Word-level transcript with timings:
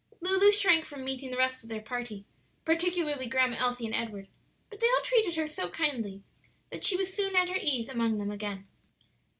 Lulu 0.19 0.51
shrank 0.51 0.85
from 0.85 1.05
meeting 1.05 1.29
the 1.29 1.37
rest 1.37 1.61
of 1.61 1.69
their 1.69 1.79
party, 1.79 2.25
particularly 2.65 3.27
Grandma 3.27 3.57
Elsie 3.59 3.85
and 3.85 3.93
Edward; 3.93 4.29
but 4.67 4.79
they 4.79 4.87
all 4.95 5.03
treated 5.03 5.35
her 5.35 5.45
so 5.45 5.69
kindly 5.69 6.23
that 6.71 6.83
she 6.83 6.97
was 6.97 7.13
soon 7.13 7.35
at 7.35 7.49
her 7.49 7.59
ease 7.61 7.87
among 7.87 8.17
them 8.17 8.31
again. 8.31 8.67